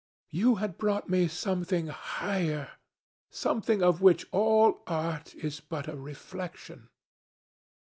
You 0.31 0.55
had 0.55 0.79
brought 0.79 1.09
me 1.09 1.27
something 1.27 1.85
higher, 1.85 2.71
something 3.29 3.83
of 3.83 4.01
which 4.01 4.25
all 4.31 4.81
art 4.87 5.35
is 5.35 5.59
but 5.59 5.87
a 5.87 5.95
reflection. 5.95 6.89